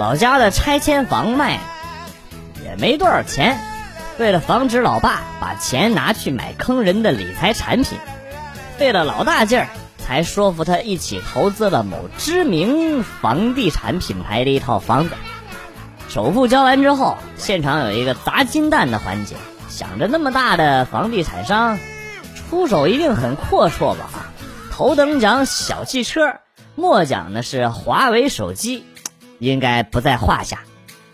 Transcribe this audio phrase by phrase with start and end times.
[0.00, 1.62] 老家的拆迁房卖了，
[2.64, 3.60] 也没多少钱。
[4.18, 7.98] 为了防止老爸把钱拿去买坑人的理财产品，
[8.78, 9.68] 费了老大劲儿
[9.98, 15.10] 才说服他一起投资了某知名房地产品牌的一套房子。
[16.08, 19.36] 首付交完之后，现场有一个砸金蛋的环节，
[19.68, 21.78] 想着那么大的房地产商，
[22.34, 24.08] 出手一定很阔绰吧？
[24.70, 26.36] 头等奖小汽车，
[26.74, 28.86] 末奖呢是华为手机，
[29.40, 30.60] 应该不在话下。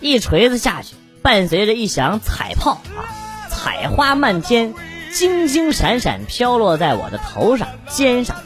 [0.00, 0.96] 一锤子下去。
[1.22, 3.08] 伴随着一响彩炮啊，
[3.48, 4.74] 彩花漫天，
[5.10, 8.36] 金金闪闪飘落在我的头上、肩上。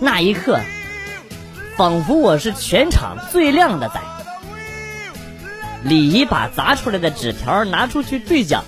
[0.00, 0.58] 那一刻，
[1.76, 4.00] 仿佛我是全场最靓的仔。
[5.84, 8.64] 李姨把砸出来的纸条拿出去兑奖。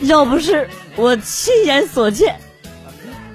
[0.00, 2.40] 要不是我亲眼所见，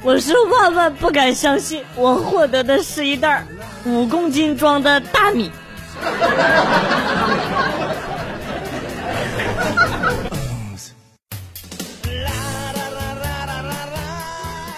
[0.02, 3.46] 我是万万不敢相信，我获得的是一袋
[3.86, 5.52] 五公斤装的大米。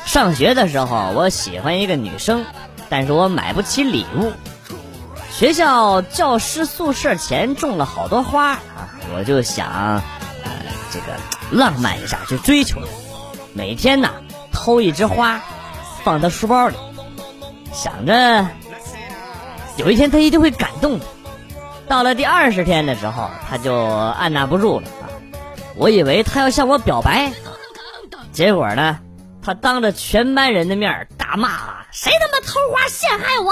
[0.05, 2.45] 上学的时候，我喜欢一个女生，
[2.89, 4.31] 但是我买不起礼物。
[5.29, 9.67] 学校教师宿舍前种了好多花啊，我就想，
[10.45, 10.51] 呃，
[10.89, 11.07] 这个
[11.51, 12.87] 浪漫一下去追求她。
[13.53, 14.09] 每天呢，
[14.53, 15.41] 偷一枝花，
[16.05, 16.77] 放她书包里，
[17.73, 18.47] 想着
[19.75, 21.05] 有一天她一定会感动的。
[21.87, 24.87] 到了第二十天的时候，他就按捺不住了！
[25.75, 27.31] 我以为他要向我表白，
[28.31, 28.99] 结果呢？
[29.43, 31.49] 他当着全班人的面大骂
[31.93, 33.51] ：“谁他妈偷花陷害我！”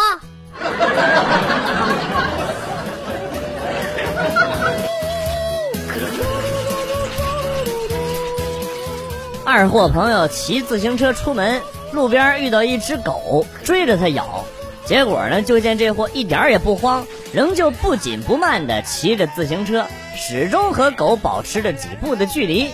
[9.45, 14.43] 二货朋友骑自行车出门，路边遇到一只狗追着他咬，
[14.85, 22.69] 结果呢，就见这货一点也不慌，仍旧不紧不慢的骑着自行车，始终和狗保持着几步的距离。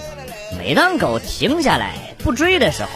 [0.58, 2.90] 每当狗停下来不追的时候，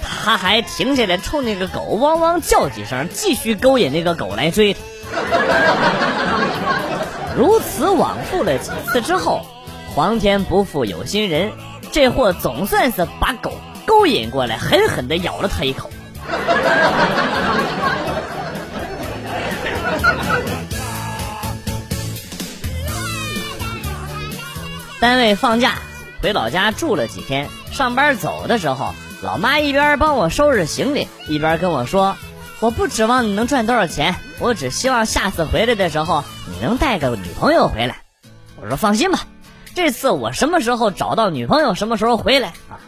[0.00, 4.80] 他还停下来冲那个狗汪汪叫几声，继续勾引那个狗来追他。
[7.36, 9.44] 如此往复了几次之后，
[9.92, 11.50] 皇天不负有心人，
[11.90, 13.54] 这货总算是把狗
[13.86, 15.90] 勾引过来，狠狠地咬了他一口。
[25.00, 25.76] 单位放假，
[26.22, 28.92] 回老家住了几天，上班走的时候。
[29.22, 32.16] 老妈一边帮我收拾行李，一边跟我说
[32.60, 37.98] ：“我不指望你能赚多少钱，我只希望下次回来的时候你能带个女朋友回来。”
[38.58, 39.26] 我说：“放心吧，
[39.74, 42.80] 这次我什么时候找到女朋友，什么时候回来啊。”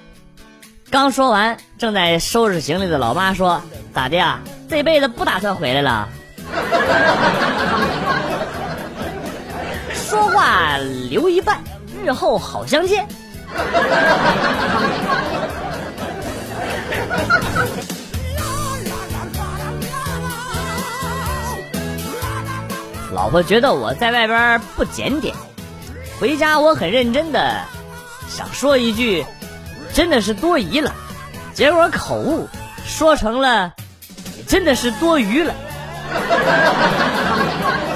[0.90, 3.60] 刚说完，正在收拾行李的老妈说
[3.94, 4.40] ：“咋的呀？
[4.70, 6.08] 这辈子不打算回来了？”
[10.08, 10.78] 说话
[11.10, 11.62] 留一半，
[12.04, 13.06] 日后好相见。
[23.12, 25.34] 老婆觉得我在外边不检点，
[26.18, 27.60] 回家我很认真的
[28.28, 29.24] 想说一句，
[29.92, 30.92] 真的是多疑了，
[31.52, 32.48] 结果口误
[32.86, 33.72] 说成了，
[34.48, 35.52] 真的是多余了。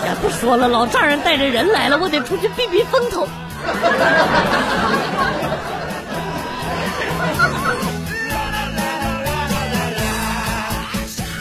[0.04, 3.26] 呀， 不说了，老丈人带着人来了，我得出去避避风头。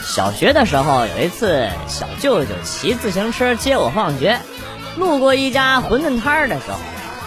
[0.06, 4.40] 小学的时候，有一次小舅舅骑自行车接我放学，
[4.96, 6.78] 路过一家馄饨摊儿的时候，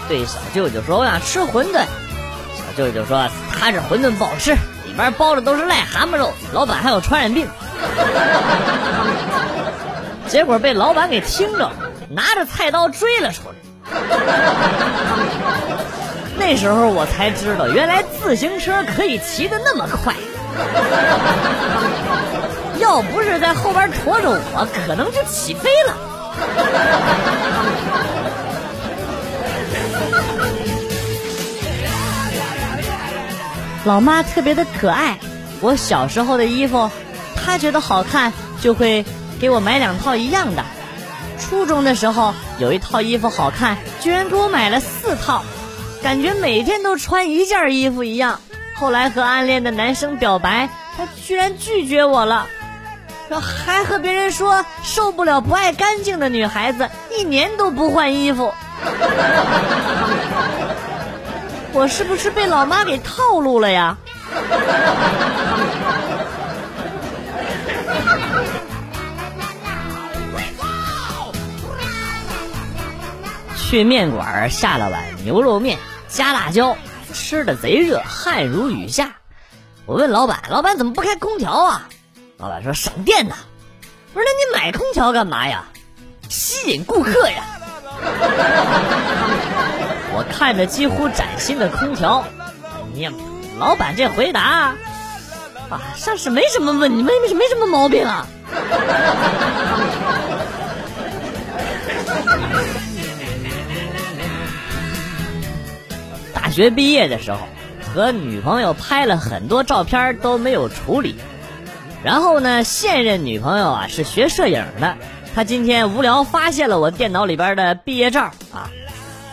[0.07, 1.73] 对小舅舅说：“我想吃馄饨。”
[2.57, 4.53] 小舅舅说：“他这馄饨不好吃，
[4.87, 7.47] 里边包的都是癞蛤蟆肉，老板还有传染病。”
[10.27, 11.71] 结果被老板给听着，
[12.09, 13.68] 拿着菜刀追了出来。
[16.37, 20.13] 那时候我才知道，原来自行车可以骑得那么快。
[22.79, 25.95] 要不是在后边驮着我，可能就起飞了。
[33.85, 35.19] 老妈特别的可爱，
[35.61, 36.89] 我小时候的衣服，
[37.35, 38.31] 她觉得好看
[38.61, 39.05] 就会
[39.39, 40.63] 给我买两套一样的。
[41.39, 45.43] 初中的时候有一套衣服好看，居然给我买了四套，
[46.03, 48.41] 感觉每天都穿一件衣服一样。
[48.75, 52.47] 后来和暗恋的男生表白，他居然拒绝我了。
[53.41, 58.53] 还和别人说受不了不爱干净的女孩子，一年都不换衣服。
[61.71, 63.95] 我是不是被老妈给套路了呀？
[73.69, 75.77] 去面馆下了碗牛肉面，
[76.07, 76.75] 加辣椒，
[77.13, 79.17] 吃的贼热，汗如雨下。
[79.85, 81.87] 我问老板：“老板怎么不开空调啊？”
[82.37, 83.35] 老板说：“省电呐。”
[84.15, 85.65] 我说：“那你买空调干嘛呀？
[86.29, 87.43] 吸引顾客呀。”
[90.15, 92.23] 我看着几乎崭新的空调，
[92.91, 93.07] 你
[93.59, 94.75] 老板这回答啊，
[95.95, 98.25] 像是没什么问题，没没没什么毛病啊。
[106.59, 107.39] 学毕业的时候，
[107.95, 111.15] 和女朋友拍了很多照片都没有处理。
[112.03, 114.97] 然后呢，现任女朋友啊是学摄影的，
[115.33, 118.69] 她今天无聊发现了我电脑里边的毕业照啊，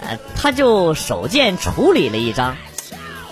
[0.02, 2.56] 呃，她就手贱处理了一张。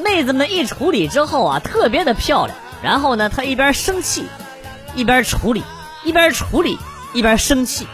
[0.02, 2.58] 妹子们一处理之后啊，特别的漂亮。
[2.82, 4.24] 然后呢，她一边生气，
[4.96, 5.62] 一边处理，
[6.02, 6.80] 一边处理，
[7.12, 7.86] 一边生气。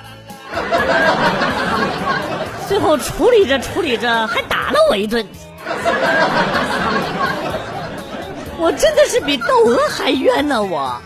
[2.69, 5.27] 最后处理着处理着，还打了我一顿。
[8.59, 10.63] 我真的是比窦娥还冤呢！
[10.63, 11.01] 我。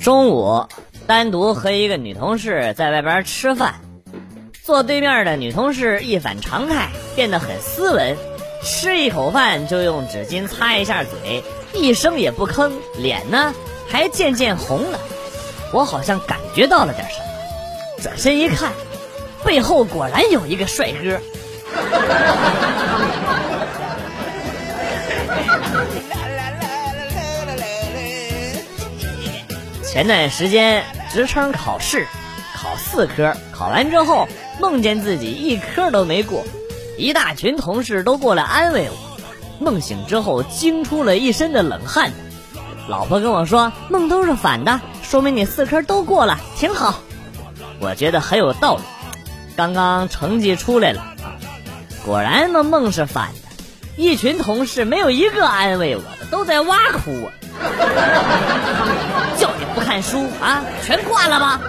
[0.00, 0.66] 中午
[1.06, 3.76] 单独和一个女同事在外边吃饭，
[4.62, 8.14] 坐对面的女同事一反常态，变得很斯文，
[8.62, 11.42] 吃一口饭就用纸巾擦一下嘴，
[11.72, 13.54] 一声也不吭，脸呢
[13.88, 14.98] 还渐渐红了。
[15.74, 17.24] 我好像感觉到了点什么，
[18.00, 18.70] 转身一看，
[19.44, 21.18] 背后果然有一个帅哥。
[29.82, 32.06] 前段时间职称考试，
[32.54, 34.28] 考四科，考完之后
[34.60, 36.44] 梦见自己一科都没过，
[36.96, 38.96] 一大群同事都过来安慰我。
[39.58, 42.12] 梦醒之后惊出了一身的冷汗。
[42.86, 44.80] 老婆跟我说梦都是反的，
[45.14, 46.98] 说明你四科都过了，挺好。
[47.78, 48.82] 我觉得很有道理。
[49.54, 51.04] 刚刚成绩出来了。
[52.04, 53.48] 果然，那梦是反的，
[53.96, 57.30] 一群同事没有一个安慰我的，都在挖苦我。
[59.38, 61.60] 叫你不看书啊，全挂了吗？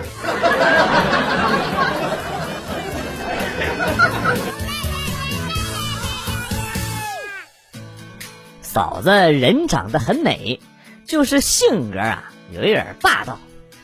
[8.63, 10.59] 嫂子人长得很美，
[11.05, 13.37] 就是性格啊有一点霸道，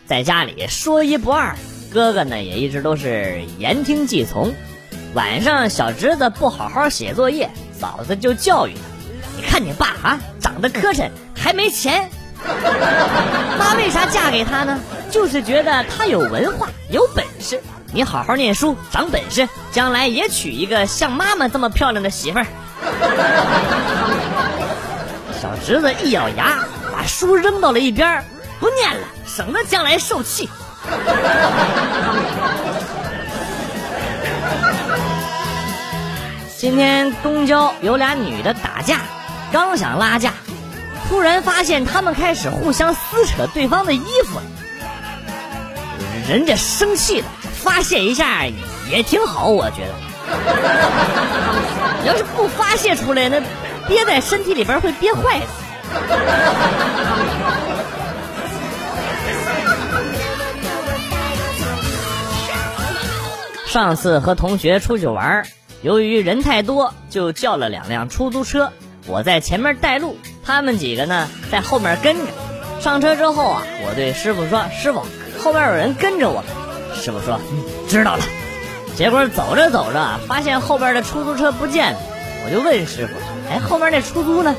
[0.07, 1.55] 在家里说一不二，
[1.93, 4.51] 哥哥呢也一直都是言听计从。
[5.13, 8.81] 晚上小侄子不好好写作业，嫂子就教育他
[9.37, 12.09] ：“你看你爸啊，长得磕碜，还没钱。
[13.59, 14.79] 妈为啥嫁给他呢？
[15.11, 17.61] 就是觉得他有文化，有本事。
[17.93, 22.47] 你好好念书，长本事，将来也娶一个像妈妈这么漂亮的媳妇儿。”
[25.41, 26.63] 小侄子一咬牙，
[27.01, 28.23] 把书扔到了一边，
[28.59, 30.47] 不念了，省得将来受气。
[36.55, 38.99] 今天公交有俩女的打架，
[39.51, 40.31] 刚想拉架，
[41.09, 44.39] 突然发现他们开始互相撕扯对方的衣服。
[46.29, 47.27] 人家生气了，
[47.63, 48.45] 发泄一下
[48.91, 49.93] 也挺好，我觉得。
[52.05, 53.41] 要是不发泄出来，那
[53.87, 55.45] 憋在身体里边会憋坏的。
[63.67, 65.45] 上次和同学出去玩。
[65.81, 68.71] 由于人太多，就叫了两辆出租车。
[69.07, 72.23] 我在前面带路，他们几个呢在后面跟着。
[72.81, 75.03] 上车之后啊，我对师傅说：“师傅，
[75.41, 76.43] 后面有人跟着我。”
[76.93, 77.39] 师傅说
[77.89, 78.23] ：“知道了。”
[78.95, 81.99] 结果走着走着，发现后边的出租车不见了。
[82.45, 83.13] 我就问师傅
[83.49, 84.55] ：“哎，后面那出租呢？”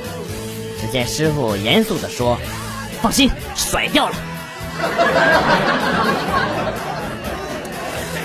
[0.82, 2.36] 只见师傅严肃地说
[3.00, 4.14] ：“放心，甩掉了。”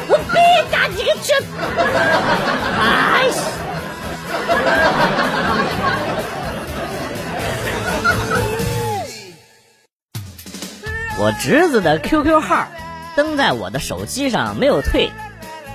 [0.10, 0.40] 我必
[0.72, 1.38] 打几个拳！
[2.82, 3.30] 哎！
[11.20, 12.68] 我侄子的 QQ 号
[13.16, 15.12] 登在我的手机上没有退，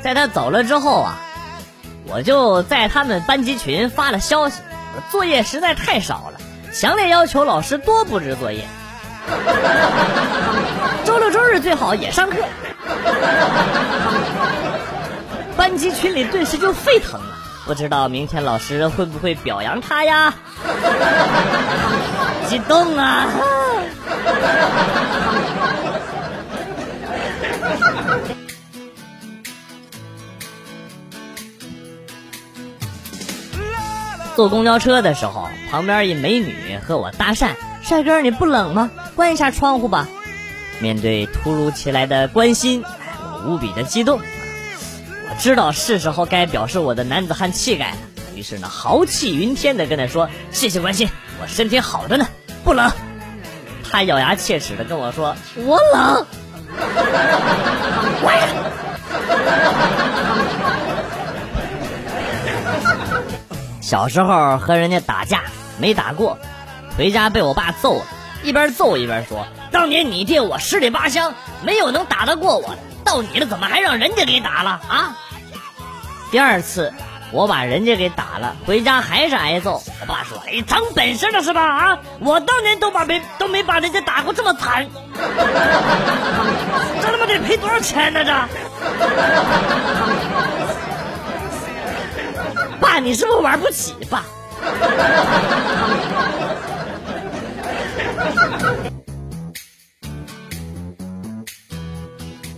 [0.02, 1.20] 在他走了之后啊，
[2.08, 4.62] 我就在他们班级群发了消息：
[5.12, 6.40] 作业实在太少了，
[6.72, 8.64] 强烈要求老师多布置作业。
[11.04, 12.36] 周六周日最好也上课。
[15.56, 17.36] 班级群里顿时就沸腾了，
[17.66, 20.34] 不知道明天老师会不会表扬他呀？
[22.48, 23.26] 激动啊！
[34.34, 37.50] 坐公交车的时候，旁边一美女和我搭讪
[37.82, 38.90] ：“帅哥，你不冷吗？
[39.14, 40.08] 关一下窗户吧。
[40.80, 44.20] 面对突如其来的关心，我无比的激动。
[44.20, 47.96] 我知道是时候该表示我的男子汉气概了，
[48.34, 51.08] 于是呢，豪气云天的跟他说：“谢谢关心，
[51.40, 52.26] 我身体好着呢，
[52.64, 52.90] 不冷。”
[53.90, 55.36] 他咬牙切齿的跟我说
[55.66, 56.26] ：“我冷。”。
[63.92, 65.42] 小时候和人家打架
[65.76, 66.38] 没打过，
[66.96, 68.06] 回家被我爸揍了，
[68.42, 75.14] 一边揍一边说：“当年你爹我十里八乡没有能打得过我的，到你了怎么还让人家给打了啊？”
[76.32, 76.94] 第二次
[77.32, 79.82] 我把人家给打了，回家还是挨揍。
[80.00, 81.62] 我爸说：“哎，长本事了是吧？
[81.62, 84.86] 啊，我当年都把没都没把人家打过这么惨，
[87.02, 88.24] 这他妈得赔多少钱呢？
[88.24, 88.32] 这？”
[93.00, 94.24] 你是不是玩不起吧？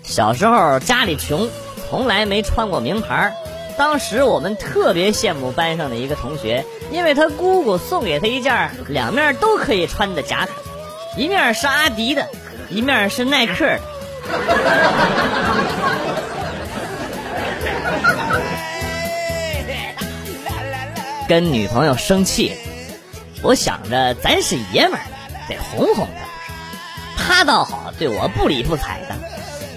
[0.03, 1.49] 小时候家里穷，
[1.91, 3.35] 从来没穿过名牌。
[3.77, 10.53] 当时我们特别羡慕班上的一个同学，因为他姑姑送给他一件两面都可以穿的夹克，
[11.17, 12.29] 一面是阿迪的，
[12.71, 13.81] 一面是耐克的。
[21.27, 22.55] 跟女朋友生气，
[23.43, 25.01] 我想着咱是爷们儿，
[25.49, 26.13] 得哄哄她。
[27.17, 29.17] 她倒好，对我不理不睬的。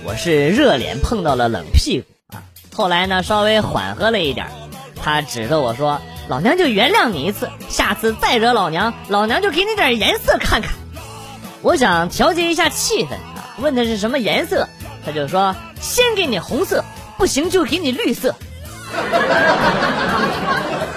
[0.03, 2.43] 我是热脸碰到了冷屁股啊。
[2.73, 4.47] 后来呢，稍微缓和了一点，
[5.01, 10.73] 她指着我说：“老娘就原谅你一次，下次再惹老娘，老娘就给你点颜色看看。”
[11.63, 14.67] 我想调节一下气氛啊，问他是什么颜色，
[15.05, 16.83] 他就说：“先给你红色，
[17.17, 18.35] 不行就给你绿色。”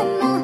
[0.00, 0.39] and